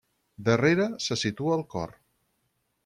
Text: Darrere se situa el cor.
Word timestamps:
Darrere 0.47 0.87
se 1.09 1.19
situa 1.25 1.59
el 1.61 1.65
cor. 1.77 1.97